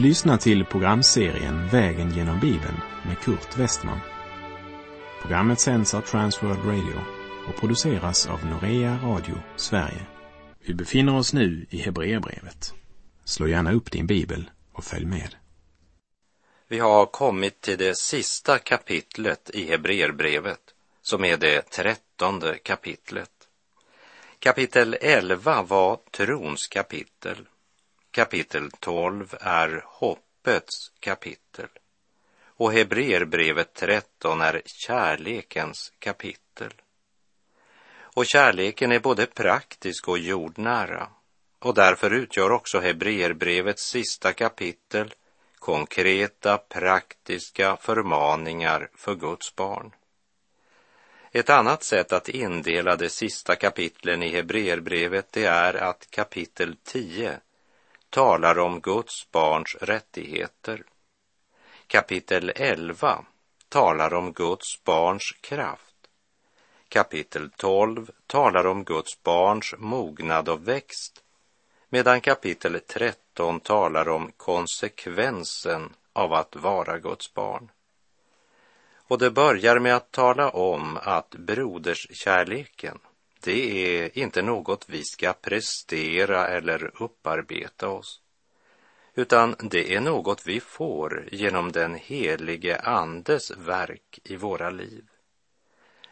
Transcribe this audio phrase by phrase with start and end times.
[0.00, 4.00] Du lyssnar till programserien Vägen genom Bibeln med Kurt Westman.
[5.22, 7.00] Programmet sänds av Transworld Radio
[7.48, 10.06] och produceras av Norea Radio Sverige.
[10.60, 12.74] Vi befinner oss nu i Hebreerbrevet.
[13.24, 15.34] Slå gärna upp din bibel och följ med.
[16.68, 23.30] Vi har kommit till det sista kapitlet i Hebreerbrevet, som är det trettonde kapitlet.
[24.38, 27.46] Kapitel 11 var trons kapitel.
[28.10, 31.68] Kapitel 12 är hoppets kapitel.
[32.44, 36.72] Och Hebreerbrevet 13 är kärlekens kapitel.
[37.92, 41.08] Och kärleken är både praktisk och jordnära.
[41.58, 45.14] Och därför utgör också Hebreerbrevets sista kapitel
[45.58, 49.94] konkreta, praktiska förmaningar för Guds barn.
[51.32, 57.40] Ett annat sätt att indela de sista kapitlen i Hebreerbrevet det är att kapitel 10
[58.10, 60.82] talar om Guds barns rättigheter.
[61.86, 63.24] Kapitel 11
[63.68, 65.94] talar om Guds barns kraft.
[66.88, 71.22] Kapitel 12 talar om Guds barns mognad och växt,
[71.88, 77.70] medan kapitel 13 talar om konsekvensen av att vara Guds barn.
[79.08, 82.98] Och det börjar med att tala om att broderskärleken,
[83.42, 88.20] det är inte något vi ska prestera eller upparbeta oss,
[89.14, 95.04] utan det är något vi får genom den helige Andes verk i våra liv.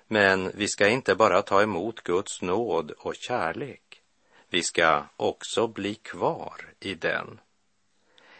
[0.06, 4.03] Men vi ska inte bara ta emot Guds nåd och kärlek,
[4.51, 7.41] vi ska också bli kvar i den.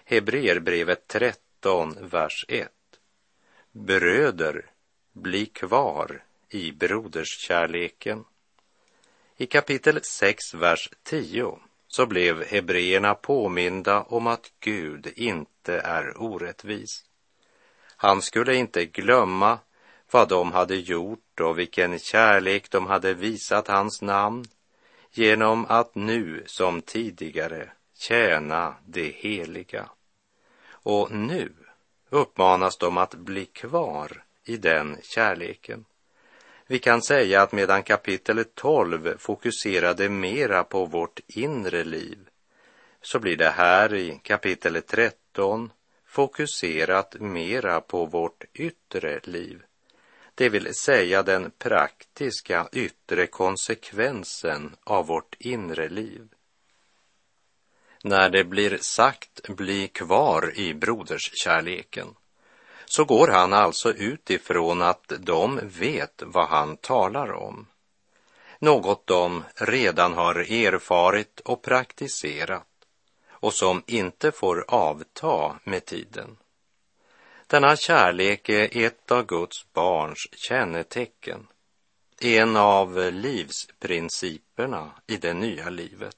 [0.05, 2.69] Hebreerbrevet 13, vers 1.
[3.73, 4.71] Bröder,
[5.13, 8.25] bli kvar i broderskärleken.
[9.41, 17.05] I kapitel 6, vers 10 så blev hebreerna påminda om att Gud inte är orättvis.
[17.97, 19.59] Han skulle inte glömma
[20.11, 24.45] vad de hade gjort och vilken kärlek de hade visat hans namn
[25.13, 29.91] genom att nu som tidigare tjäna det heliga.
[30.71, 31.53] Och nu
[32.11, 35.85] uppmanas de att bli kvar i den kärleken.
[36.71, 42.19] Vi kan säga att medan kapitel 12 fokuserade mera på vårt inre liv
[43.03, 45.73] så blir det här i kapitel 13
[46.07, 49.63] fokuserat mera på vårt yttre liv.
[50.35, 56.29] Det vill säga den praktiska yttre konsekvensen av vårt inre liv.
[58.05, 62.15] När det blir sagt bli kvar i broderskärleken
[62.89, 67.67] så går han alltså utifrån att de vet vad han talar om.
[68.59, 72.67] Något de redan har erfarit och praktiserat
[73.31, 76.37] och som inte får avta med tiden.
[77.47, 81.47] Denna kärlek är ett av Guds barns kännetecken,
[82.21, 86.17] en av livsprinciperna i det nya livet.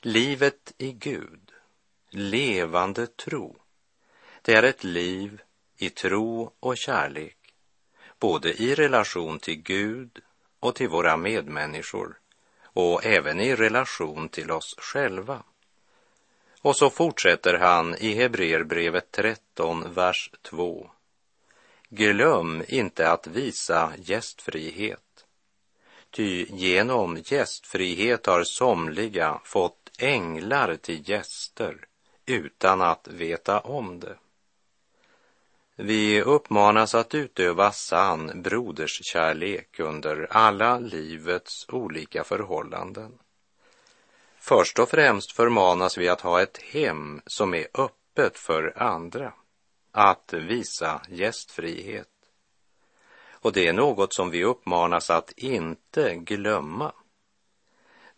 [0.00, 1.52] Livet i Gud,
[2.10, 3.56] levande tro,
[4.42, 5.40] det är ett liv
[5.76, 7.36] i tro och kärlek,
[8.18, 10.18] både i relation till Gud
[10.60, 12.18] och till våra medmänniskor
[12.62, 15.42] och även i relation till oss själva.
[16.62, 20.90] Och så fortsätter han i Hebreerbrevet 13, vers 2.
[21.88, 25.24] Glöm inte att visa gästfrihet.
[26.10, 31.86] Ty genom gästfrihet har somliga fått änglar till gäster
[32.26, 34.16] utan att veta om det.
[35.82, 43.18] Vi uppmanas att utöva sann broderskärlek under alla livets olika förhållanden.
[44.38, 49.32] Först och främst förmanas vi att ha ett hem som är öppet för andra,
[49.92, 52.08] att visa gästfrihet.
[53.30, 56.92] Och det är något som vi uppmanas att inte glömma.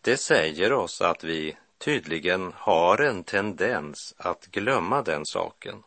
[0.00, 5.82] Det säger oss att vi tydligen har en tendens att glömma den saken.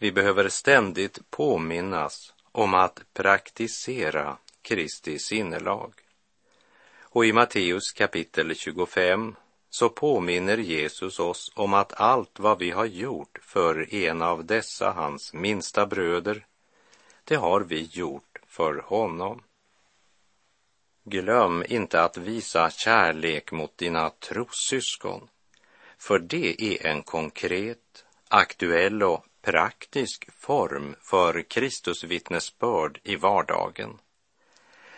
[0.00, 5.94] Vi behöver ständigt påminnas om att praktisera Kristi sinnelag.
[7.00, 9.36] Och i Matteus kapitel 25
[9.70, 14.90] så påminner Jesus oss om att allt vad vi har gjort för en av dessa
[14.90, 16.46] hans minsta bröder,
[17.24, 19.42] det har vi gjort för honom.
[21.04, 25.28] Glöm inte att visa kärlek mot dina trossyskon,
[25.98, 33.98] för det är en konkret, aktuell och praktisk form för Kristus vittnesbörd i vardagen.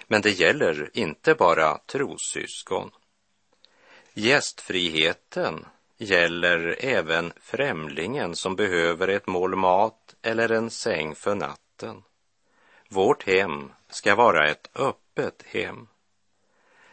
[0.06, 2.90] Men det gäller inte bara trossyskon.
[4.12, 5.66] Gästfriheten
[5.98, 12.02] gäller även främlingen som behöver ett mål mat eller en säng för natten.
[12.88, 15.88] Vårt hem ska vara ett öppet hem.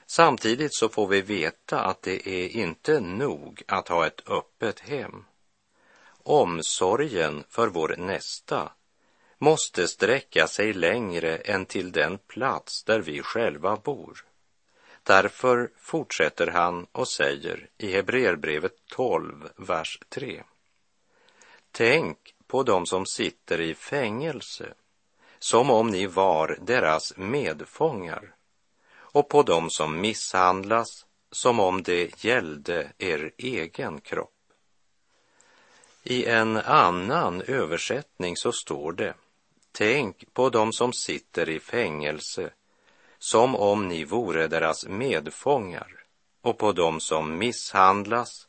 [0.05, 5.25] Samtidigt så får vi veta att det är inte nog att ha ett öppet hem.
[6.29, 8.71] Omsorgen för vår nästa
[9.38, 14.25] måste sträcka sig längre än till den plats där vi själva bor.
[15.03, 20.44] Därför fortsätter han och säger i Hebreerbrevet 12, vers 3.
[21.71, 24.73] Tänk på dem som sitter i fängelse,
[25.39, 28.35] som om ni var deras medfångar,
[28.95, 34.36] och på dem som misshandlas, som om det gällde er egen kropp.
[36.09, 39.13] I en annan översättning så står det
[39.71, 42.50] Tänk på dem som sitter i fängelse
[43.19, 46.04] som om ni vore deras medfångar
[46.42, 48.48] och på dem som misshandlas,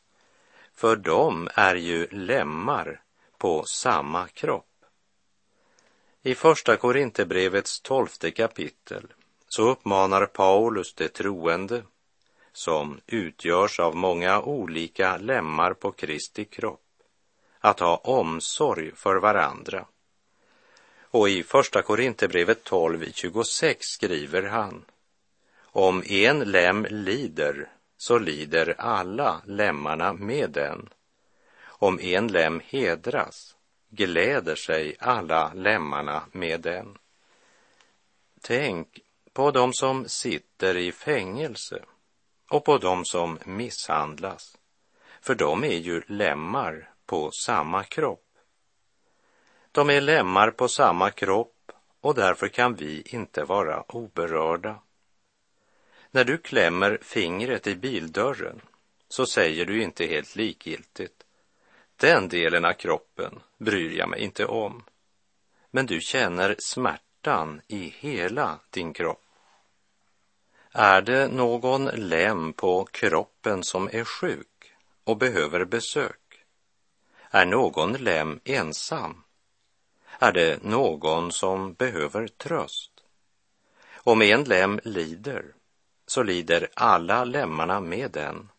[0.75, 3.01] för de är ju lemmar
[3.37, 4.85] på samma kropp.
[6.23, 9.13] I Första Korinthierbrevets tolfte kapitel
[9.47, 11.83] så uppmanar Paulus de troende,
[12.53, 16.81] som utgörs av många olika lemmar på Kristi kropp,
[17.59, 19.85] att ha omsorg för varandra
[21.11, 24.85] och i Första Korinthierbrevet 12.26 skriver han
[25.61, 30.89] Om en lem lider så lider alla lemmarna med den.
[31.61, 33.55] Om en lem hedras
[33.89, 36.97] gläder sig alla lemmarna med den.
[38.41, 38.99] Tänk
[39.33, 41.83] på dem som sitter i fängelse
[42.49, 44.57] och på dem som misshandlas,
[45.21, 48.25] för de är ju lemmar på samma kropp.
[49.71, 51.71] De är lemmar på samma kropp
[52.01, 54.79] och därför kan vi inte vara oberörda.
[56.11, 58.61] När du klämmer fingret i bildörren
[59.07, 61.23] så säger du inte helt likgiltigt
[61.95, 64.83] den delen av kroppen bryr jag mig inte om.
[65.71, 69.25] Men du känner smärtan i hela din kropp.
[70.71, 74.73] Är det någon lem på kroppen som är sjuk
[75.03, 76.18] och behöver besök?
[77.31, 79.23] Är någon lem ensam
[80.19, 82.91] är det någon som behöver tröst.
[83.93, 85.45] Om en lem lider,
[86.07, 88.49] så lider alla lemmarna med den.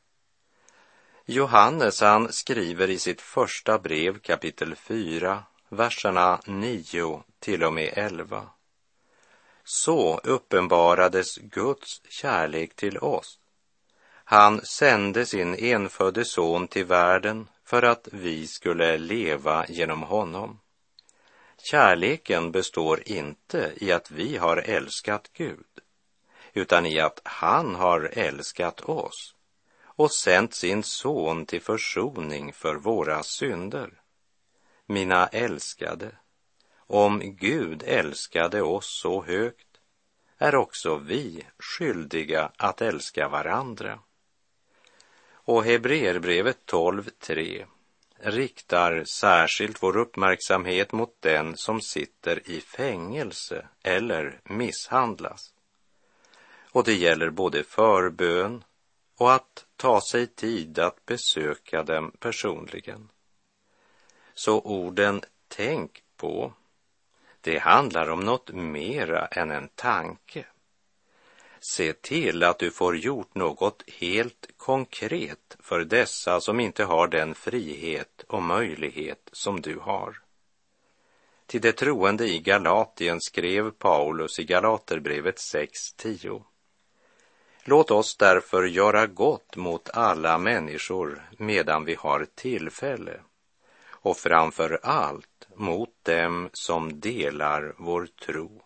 [1.24, 8.48] Johannes han skriver i sitt första brev kapitel 4, verserna 9 till och med 11.
[9.64, 13.38] Så uppenbarades Guds kärlek till oss.
[14.24, 20.60] Han sände sin enfödde son till världen för att vi skulle leva genom honom.
[21.62, 25.66] Kärleken består inte i att vi har älskat Gud,
[26.52, 29.34] utan i att han har älskat oss
[29.82, 33.90] och sänt sin son till försoning för våra synder.
[34.86, 36.10] Mina älskade,
[36.76, 39.80] om Gud älskade oss så högt
[40.38, 43.98] är också vi skyldiga att älska varandra.
[45.50, 47.66] Och Hebreerbrevet 12.3
[48.18, 55.54] riktar särskilt vår uppmärksamhet mot den som sitter i fängelse eller misshandlas.
[56.72, 58.64] Och det gäller både förbön
[59.16, 63.08] och att ta sig tid att besöka dem personligen.
[64.34, 66.52] Så orden tänk på,
[67.40, 70.46] det handlar om något mera än en tanke.
[71.60, 77.34] Se till att du får gjort något helt konkret för dessa som inte har den
[77.34, 80.16] frihet och möjlighet som du har.
[81.46, 86.42] Till de troende i Galatien skrev Paulus i Galaterbrevet 6.10.
[87.64, 93.20] Låt oss därför göra gott mot alla människor medan vi har tillfälle
[93.90, 98.62] och framför allt mot dem som delar vår tro.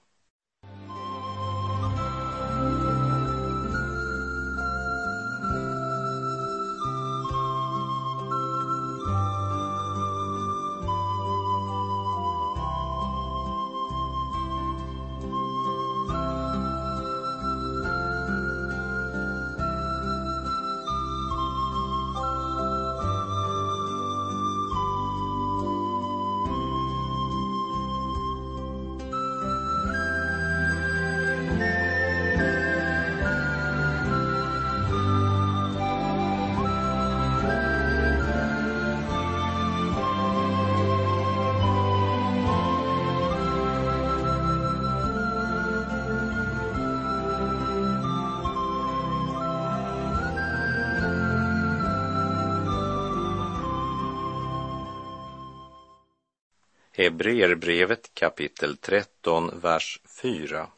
[57.05, 60.69] Hebreerbrevet kapitel 13, vers 4.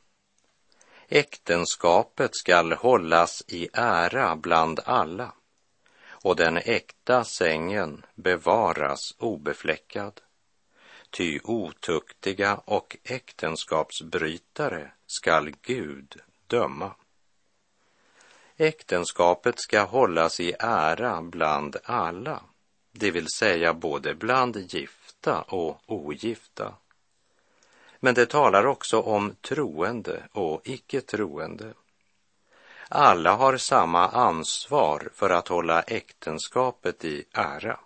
[1.08, 5.32] Äktenskapet skall hållas i ära bland alla
[6.08, 10.20] och den äkta sängen bevaras obefläckad.
[11.10, 16.16] Ty otuktiga och äktenskapsbrytare skall Gud
[16.46, 16.94] döma.
[18.56, 22.42] Äktenskapet ska hållas i ära bland alla,
[22.92, 24.95] det vill säga både bland gifta
[25.34, 26.74] och ogifta.
[28.00, 31.74] Men det talar också om troende och icke troende.
[32.88, 37.80] Alla har samma ansvar för att hålla äktenskapet i ära.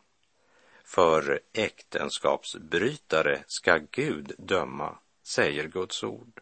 [0.85, 6.41] För äktenskapsbrytare ska Gud döma, säger Guds ord.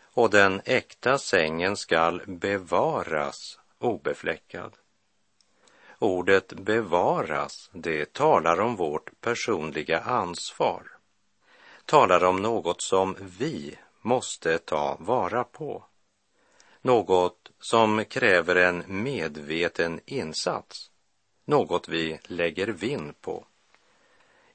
[0.00, 4.72] Och den äkta sängen skall bevaras obefläckad.
[5.98, 10.82] Ordet bevaras, det talar om vårt personliga ansvar.
[11.84, 15.84] Talar om något som vi måste ta vara på.
[16.82, 20.90] Något som kräver en medveten insats.
[21.44, 23.46] Något vi lägger vinn på.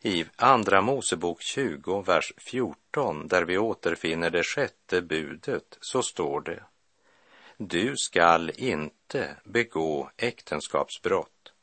[0.01, 6.63] I Andra Mosebok 20, vers 14, där vi återfinner det sjätte budet, så står det
[7.61, 11.53] du skall inte begå äktenskapsbrott.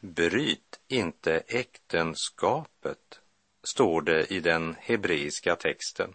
[0.00, 3.20] Bryt inte äktenskapet,
[3.62, 6.14] står det i den hebreiska texten.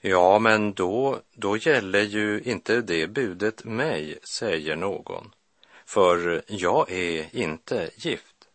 [0.00, 5.34] Ja, men då, då gäller ju inte det budet mig, säger någon,
[5.86, 8.48] för jag är inte gift.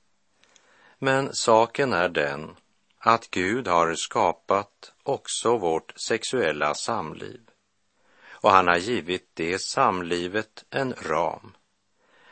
[1.00, 2.56] Men saken är den
[2.98, 7.51] att Gud har skapat också vårt sexuella samliv.
[8.42, 11.54] Och han har givit det samlivet en ram.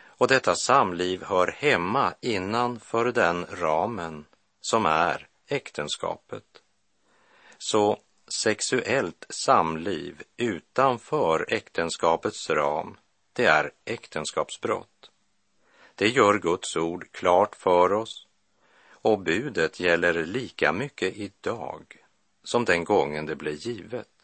[0.05, 4.25] Och detta samliv hör hemma innanför den ramen
[4.61, 6.61] som är äktenskapet.
[7.57, 12.97] Så sexuellt samliv utanför äktenskapets ram,
[13.33, 15.11] det är äktenskapsbrott.
[15.95, 18.27] Det gör Guds ord klart för oss
[19.01, 21.95] och budet gäller lika mycket idag
[22.43, 24.18] som den gången det blev givet.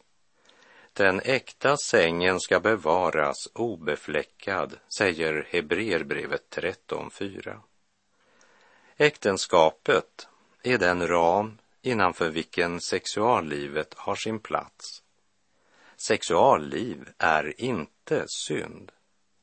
[0.97, 7.59] Den äkta sängen ska bevaras obefläckad, säger Hebreerbrevet 13.4.
[8.97, 10.27] Äktenskapet
[10.63, 15.03] är den ram innanför vilken sexuallivet har sin plats.
[16.07, 18.91] Sexualliv är inte synd,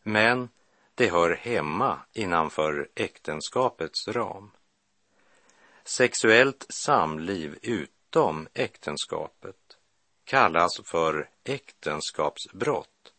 [0.02, 0.48] men
[0.94, 4.50] det hör hemma innanför äktenskapets ram.
[5.84, 9.61] Sexuellt samliv utom äktenskapet
[10.24, 13.12] kallas för äktenskapsbrott,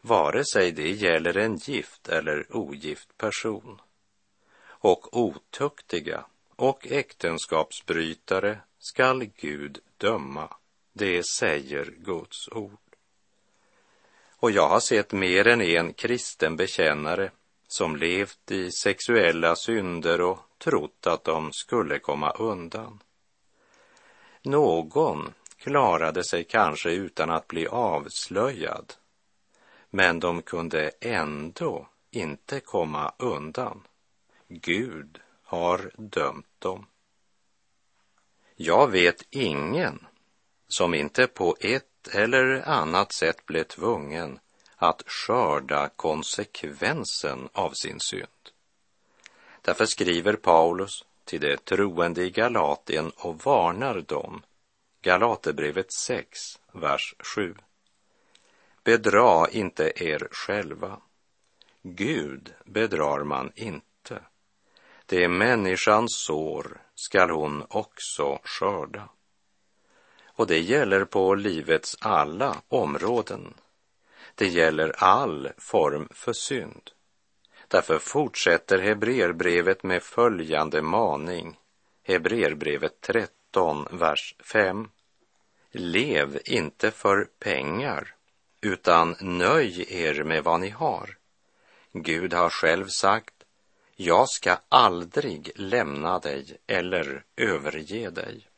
[0.00, 3.80] vare sig det gäller en gift eller ogift person.
[4.64, 6.24] Och otuktiga
[6.56, 10.54] och äktenskapsbrytare skall Gud döma.
[10.92, 12.78] Det säger Guds ord.
[14.36, 17.30] Och jag har sett mer än en kristen bekännare
[17.68, 23.02] som levt i sexuella synder och trott att de skulle komma undan.
[24.42, 28.94] Någon klarade sig kanske utan att bli avslöjad,
[29.90, 33.86] men de kunde ändå inte komma undan.
[34.48, 36.86] Gud har dömt dem.
[38.56, 40.06] Jag vet ingen
[40.68, 44.38] som inte på ett eller annat sätt blev tvungen
[44.76, 48.50] att skörda konsekvensen av sin synd.
[49.62, 54.42] Därför skriver Paulus till de troende i Galatien och varnar dem.
[55.04, 57.54] Galaterbrevet 6, vers 7.
[58.84, 61.00] Bedra inte er själva.
[61.82, 64.22] Gud bedrar man inte.
[65.06, 69.08] Det människans sår skall hon också skörda.
[70.24, 73.54] Och det gäller på livets alla områden.
[74.34, 76.90] Det gäller all form för synd.
[77.68, 81.58] Därför fortsätter Hebreerbrevet med följande maning.
[82.02, 83.41] Hebreerbrevet 13,
[83.90, 84.88] vers 5.
[85.70, 88.14] Lev inte för pengar,
[88.60, 91.16] utan nöj er med vad ni har.
[91.92, 93.34] Gud har själv sagt,
[93.96, 98.48] jag ska aldrig lämna dig eller överge dig.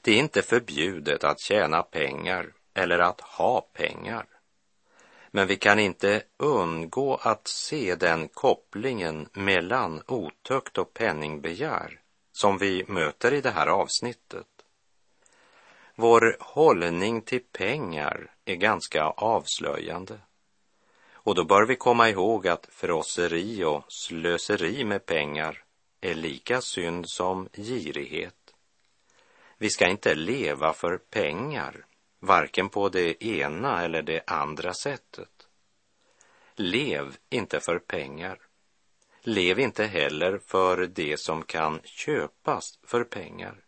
[0.00, 4.26] Det är inte förbjudet att tjäna pengar eller att ha pengar.
[5.30, 12.00] Men vi kan inte undgå att se den kopplingen mellan otukt och penningbegär
[12.34, 14.46] som vi möter i det här avsnittet.
[15.94, 20.18] Vår hållning till pengar är ganska avslöjande.
[21.12, 25.64] Och då bör vi komma ihåg att frosseri och slöseri med pengar
[26.00, 28.54] är lika synd som girighet.
[29.58, 31.86] Vi ska inte leva för pengar,
[32.20, 35.48] varken på det ena eller det andra sättet.
[36.56, 38.38] Lev inte för pengar.
[39.26, 43.64] Lev inte heller för det som kan köpas för pengar.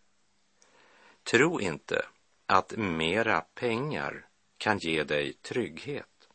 [1.22, 2.06] Tro inte
[2.46, 4.26] att mera pengar
[4.58, 6.28] kan ge dig trygghet.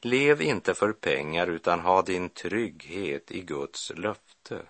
[0.00, 4.62] Lev inte för pengar utan ha din trygghet i Guds löfte.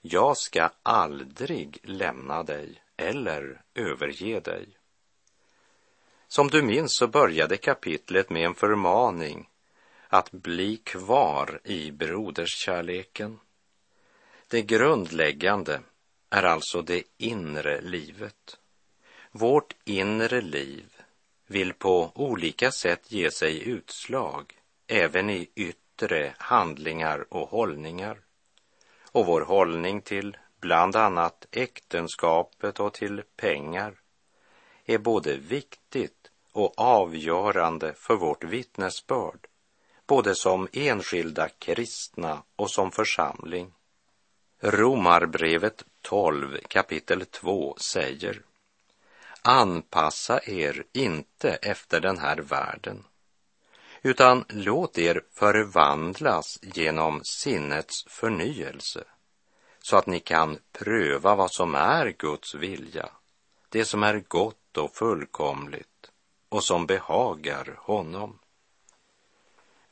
[0.00, 4.68] Jag ska aldrig lämna dig eller överge dig.
[6.28, 9.48] Som du minns så började kapitlet med en förmaning
[10.14, 13.40] att bli kvar i broderskärleken.
[14.48, 15.80] Det grundläggande
[16.30, 18.58] är alltså det inre livet.
[19.30, 20.96] Vårt inre liv
[21.46, 24.52] vill på olika sätt ge sig utslag
[24.86, 28.18] även i yttre handlingar och hållningar.
[29.12, 33.94] Och vår hållning till bland annat äktenskapet och till pengar
[34.84, 39.46] är både viktigt och avgörande för vårt vittnesbörd,
[40.06, 43.72] både som enskilda kristna och som församling.
[44.60, 48.42] Romarbrevet 12 kapitel 2 säger
[49.42, 53.04] Anpassa er inte efter den här världen,
[54.02, 59.04] utan låt er förvandlas genom sinnets förnyelse,
[59.78, 63.08] så att ni kan pröva vad som är Guds vilja,
[63.68, 66.10] det som är gott och fullkomligt
[66.48, 68.38] och som behagar honom.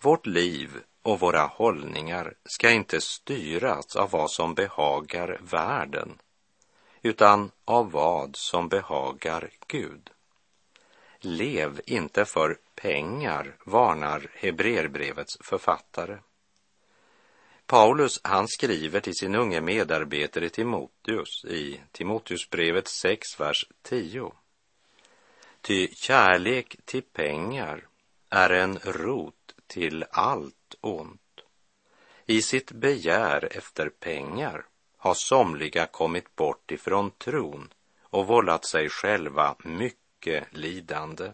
[0.03, 0.71] Vårt liv
[1.03, 6.19] och våra hållningar ska inte styras av vad som behagar världen
[7.03, 10.11] utan av vad som behagar Gud.
[11.21, 16.19] Lev inte för pengar, varnar Hebreerbrevets författare.
[17.67, 24.33] Paulus, han skriver till sin unge medarbetare Timoteus i Timoteusbrevet 6, vers 10.
[25.61, 27.87] Ty kärlek till pengar
[28.31, 29.35] är en rot
[29.73, 31.41] till allt ont.
[32.27, 34.65] I sitt begär efter pengar
[34.97, 41.33] har somliga kommit bort ifrån tron och vållat sig själva mycket lidande.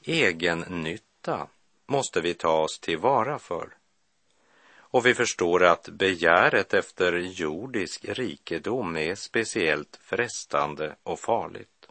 [0.00, 1.48] Egen nytta
[1.86, 3.76] måste vi ta oss tillvara för.
[4.76, 11.88] Och vi förstår att begäret efter jordisk rikedom är speciellt frestande och farligt.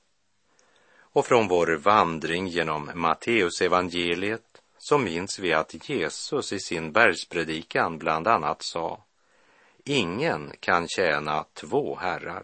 [0.95, 4.53] Och från vår vandring genom Matteusevangeliet
[4.84, 9.04] så minns vi att Jesus i sin bergspredikan bland annat sa
[9.84, 12.43] Ingen kan tjäna två herrar.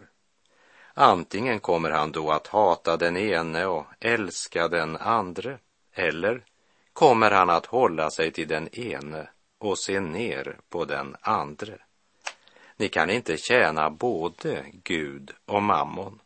[0.94, 5.58] Antingen kommer han då att hata den ene och älska den andre,
[5.92, 6.44] eller
[6.92, 11.78] kommer han att hålla sig till den ene och se ner på den andre.
[12.76, 16.20] Ni kan inte tjäna både Gud och mammon.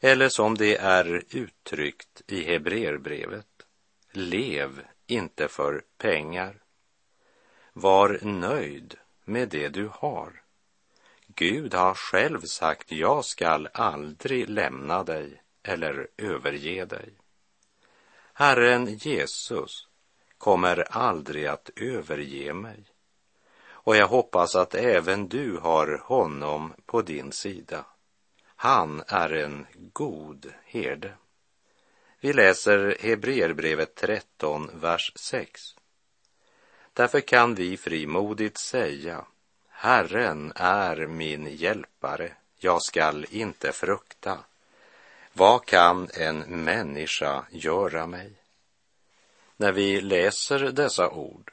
[0.00, 3.46] Eller som det är uttryckt i Hebreerbrevet,
[4.12, 4.80] lev
[5.14, 6.62] inte för pengar.
[7.72, 10.42] Var nöjd med det du har.
[11.26, 17.14] Gud har själv sagt, jag skall aldrig lämna dig eller överge dig.
[18.32, 19.88] Herren Jesus
[20.38, 22.84] kommer aldrig att överge mig.
[23.66, 27.86] Och jag hoppas att även du har honom på din sida.
[28.56, 31.12] Han är en god herde.
[32.24, 35.76] Vi läser Hebreerbrevet 13, vers 6.
[36.92, 39.24] Därför kan vi frimodigt säga,
[39.68, 44.38] Herren är min hjälpare, jag skall inte frukta.
[45.32, 48.32] Vad kan en människa göra mig?
[49.56, 51.52] När vi läser dessa ord,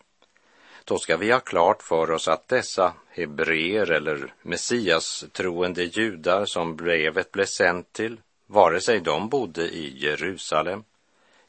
[0.84, 6.76] då ska vi ha klart för oss att dessa hebreer eller messias troende judar som
[6.76, 8.18] brevet blev sänt till,
[8.52, 10.84] vare sig de bodde i Jerusalem,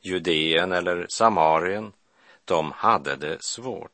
[0.01, 1.93] Judeen eller Samarien,
[2.45, 3.91] de hade det svårt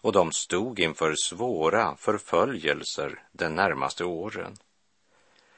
[0.00, 4.56] och de stod inför svåra förföljelser de närmaste åren.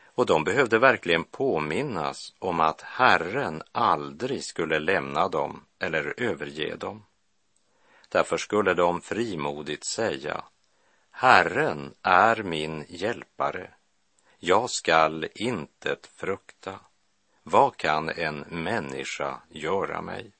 [0.05, 7.05] Och de behövde verkligen påminnas om att Herren aldrig skulle lämna dem eller överge dem.
[8.09, 10.45] Därför skulle de frimodigt säga
[11.11, 13.71] Herren är min hjälpare.
[14.45, 16.81] Jag skall intet frukta.
[17.43, 20.33] Vad kan en människa göra mig?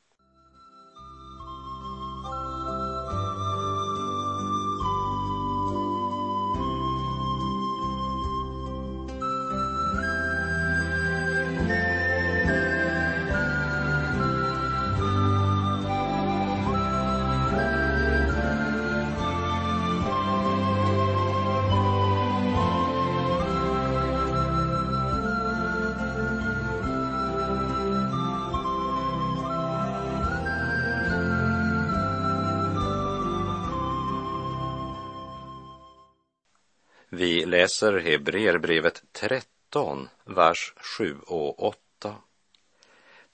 [37.53, 42.17] Läser Hebreerbrevet 13, vers 7 och 8.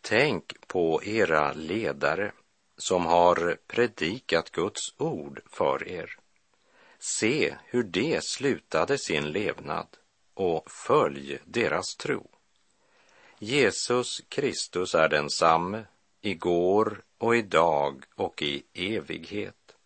[0.00, 2.32] Tänk på era ledare
[2.76, 6.18] som har predikat Guds ord för er.
[6.98, 9.86] Se hur de slutade sin levnad
[10.34, 12.30] och följ deras tro.
[13.38, 15.84] Jesus Kristus är densamme
[16.20, 19.76] igår och idag och i evighet.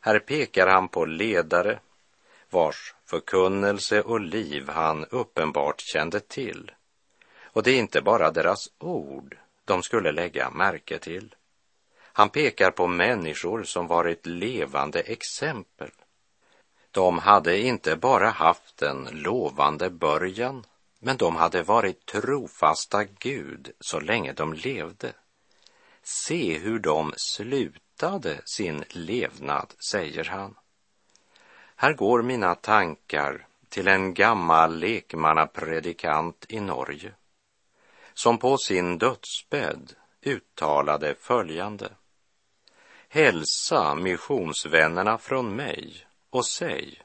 [0.00, 1.80] Här pekar han på ledare
[2.54, 6.72] vars förkunnelse och liv han uppenbart kände till.
[7.42, 11.34] Och det är inte bara deras ord de skulle lägga märke till.
[12.16, 15.90] Han pekar på människor som varit levande exempel.
[16.90, 20.64] De hade inte bara haft en lovande början,
[20.98, 25.12] men de hade varit trofasta Gud så länge de levde.
[26.02, 30.54] Se hur de slutade sin levnad, säger han.
[31.76, 37.12] Här går mina tankar till en gammal lekmannapredikant i Norge
[38.14, 41.90] som på sin dödsbädd uttalade följande.
[43.08, 47.02] Hälsa missionsvännerna från mig och säg,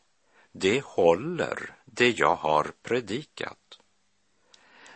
[0.52, 3.80] det håller det jag har predikat.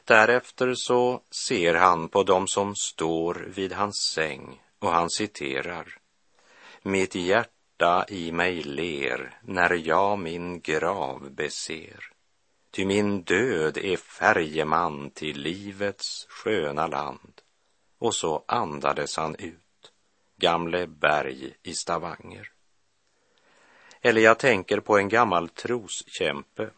[0.03, 5.97] Därefter så ser han på dem som står vid hans säng och han citerar.
[6.81, 7.52] Mitt hjärta
[8.07, 11.99] i mig ler när jag min grav beser.
[12.71, 17.41] Ty min död är färjeman till livets sköna land.
[17.99, 19.91] Och så andades han ut,
[20.37, 22.51] gamle berg i Stavanger.
[24.01, 26.69] Eller jag tänker på en gammal troskämpe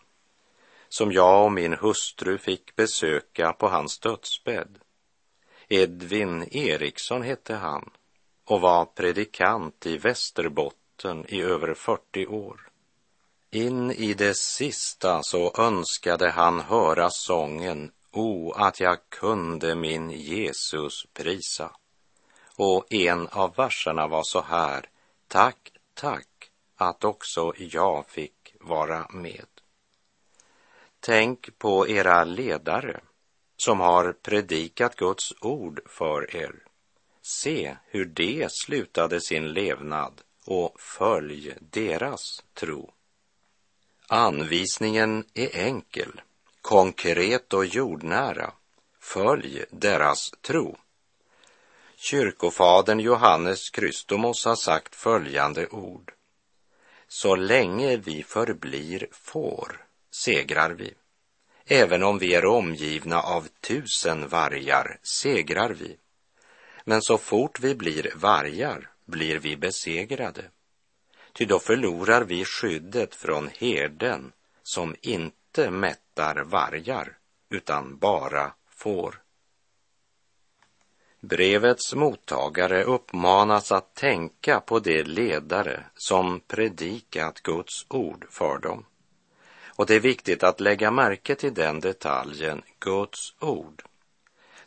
[0.89, 4.79] som jag och min hustru fick besöka på hans dödsbädd.
[5.67, 7.89] Edvin Eriksson hette han
[8.45, 10.85] och var predikant i Västerbotten
[11.27, 12.69] i över 40 år.
[13.51, 21.05] In i det sista så önskade han höra sången O, att jag kunde min Jesus
[21.13, 21.71] prisa.
[22.58, 24.89] Och en av verserna var så här
[25.27, 29.47] Tack, tack att också jag fick vara med.
[30.99, 33.01] Tänk på era ledare
[33.58, 36.55] som har predikat Guds ord för er.
[37.21, 42.91] Se hur de slutade sin levnad och följ deras tro.
[44.08, 46.21] Anvisningen är enkel,
[46.62, 48.53] konkret och jordnära.
[48.99, 50.77] Följ deras tro.
[51.95, 56.13] Kyrkofadern Johannes Krystomos har sagt följande ord.
[57.08, 60.93] Så länge vi förblir får segrar vi.
[61.65, 65.97] Även om vi är omgivna av tusen vargar segrar vi.
[66.84, 70.43] Men så fort vi blir vargar blir vi besegrade.
[71.33, 74.31] Ty då förlorar vi skyddet från herden
[74.63, 77.17] som inte mättar vargar
[77.49, 79.21] utan bara får.
[81.19, 88.85] Brevets mottagare uppmanas att tänka på de ledare som predikat Guds ord för dem.
[89.65, 93.83] Och det är viktigt att lägga märke till den detaljen, Guds ord.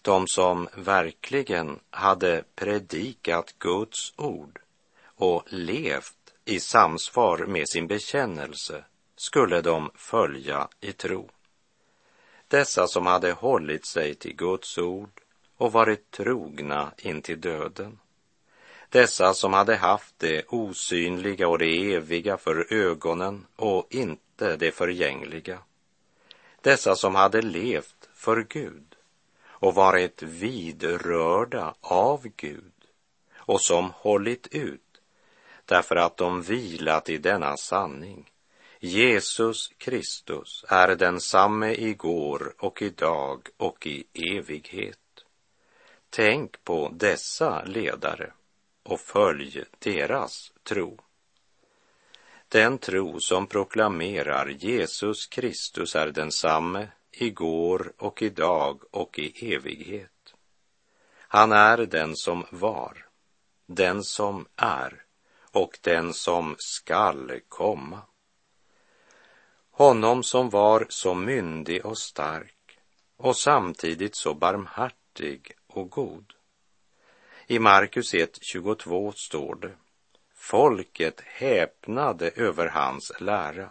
[0.08, 4.58] De som verkligen hade predikat Guds ord
[5.04, 8.84] och levt i samsvar med sin bekännelse
[9.16, 11.30] skulle de följa i tro.
[12.48, 15.20] Dessa som hade hållit sig till Guds ord
[15.56, 17.98] och varit trogna intill döden.
[18.88, 25.58] Dessa som hade haft det osynliga och det eviga för ögonen och inte det förgängliga.
[26.60, 28.94] Dessa som hade levt för Gud
[29.60, 32.72] och varit vidrörda av Gud
[33.36, 34.80] och som hållit ut
[35.64, 38.30] därför att de vilat i denna sanning.
[38.80, 44.98] Jesus Kristus är densamme igår och idag och i evighet.
[46.10, 48.32] Tänk på dessa ledare
[48.82, 50.98] och följ deras tro.
[52.48, 56.88] Den tro som proklamerar Jesus Kristus är densamme
[57.22, 60.34] igår och idag och i evighet.
[61.18, 63.06] Han är den som var,
[63.66, 65.04] den som är
[65.52, 68.00] och den som skall komma.
[69.70, 72.78] Honom som var så myndig och stark
[73.16, 76.32] och samtidigt så barmhärtig och god.
[77.46, 79.72] I Markus 1.22 står det
[80.34, 83.70] Folket häpnade över hans lära,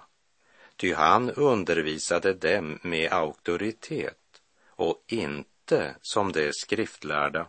[0.77, 7.47] ty han undervisade dem med auktoritet och inte som de skriftlärda.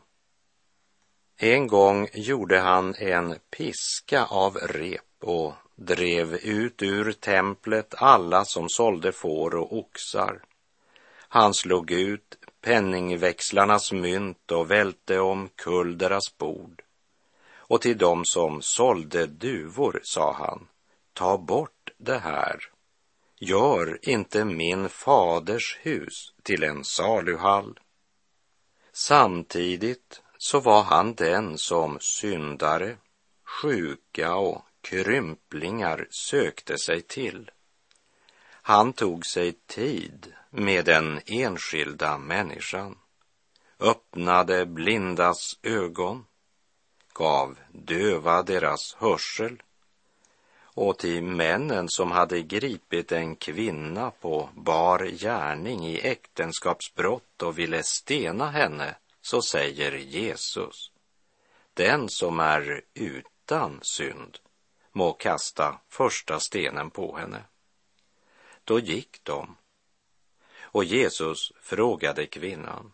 [1.37, 8.69] En gång gjorde han en piska av rep och drev ut ur templet alla som
[8.69, 10.43] sålde får och oxar.
[11.29, 16.83] Han slog ut penningväxlarnas mynt och välte omkull deras bord.
[17.57, 20.69] Och till dem som sålde duvor sa han,
[21.13, 22.78] ta bort det här.
[23.41, 27.81] Gör inte min faders hus till en saluhall.
[28.93, 32.97] Samtidigt så var han den som syndare,
[33.45, 37.51] sjuka och krymplingar sökte sig till.
[38.51, 42.99] Han tog sig tid med den enskilda människan,
[43.81, 46.25] öppnade blindas ögon,
[47.13, 49.63] gav döva deras hörsel
[50.79, 57.83] och till männen som hade gripit en kvinna på bar gärning i äktenskapsbrott och ville
[57.83, 60.91] stena henne, så säger Jesus,
[61.75, 64.39] den som är utan synd
[64.93, 67.43] må kasta första stenen på henne.
[68.65, 69.57] Då gick de.
[70.61, 72.93] Och Jesus frågade kvinnan,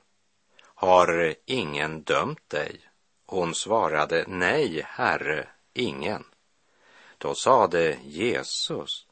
[0.63, 2.81] har ingen dömt dig?
[3.27, 6.25] Hon svarade, nej, Herre, ingen.
[7.25, 9.07] Då sade Jesus,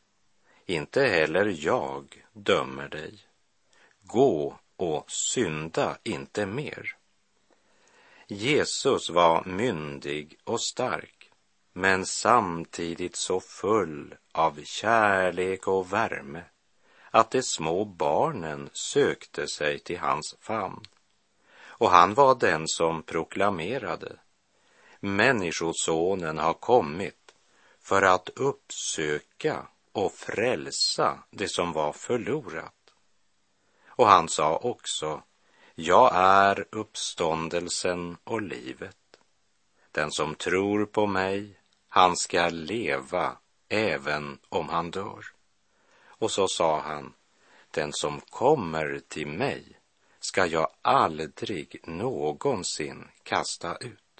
[0.66, 3.18] inte heller jag dömer dig.
[4.03, 6.96] Gå och synda inte mer.
[8.27, 11.31] Jesus var myndig och stark,
[11.72, 16.44] men samtidigt så full av kärlek och värme
[17.11, 20.83] att de små barnen sökte sig till hans famn.
[21.62, 24.16] Och han var den som proklamerade
[25.01, 27.22] Människosonen har kommit
[27.83, 32.75] för att uppsöka och frälsa det som var förlorat.
[33.87, 35.23] Och han sa också
[35.75, 38.97] jag är uppståndelsen och livet.
[39.92, 43.37] Den som tror på mig, han ska leva
[43.68, 45.25] även om han dör.
[46.07, 47.14] Och så sa han,
[47.71, 49.81] den som kommer till mig
[50.21, 54.12] ska jag aldrig någonsin kasta ut.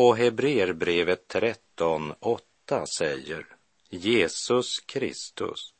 [0.00, 3.46] Och Hebreerbrevet 13.8 säger,
[3.88, 5.74] Jesus Kristus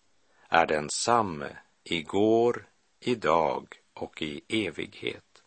[0.49, 2.69] är densamme igår,
[3.01, 5.43] idag och i evighet.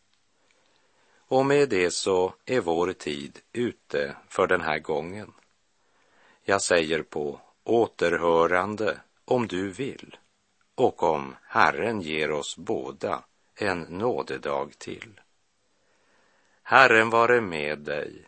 [1.17, 5.33] Och med det så är vår tid ute för den här gången.
[6.43, 10.17] Jag säger på återhörande om du vill
[10.75, 13.23] och om Herren ger oss båda
[13.55, 15.21] en nådedag till.
[16.63, 18.27] Herren vare med dig,